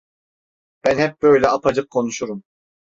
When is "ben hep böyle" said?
0.83-1.47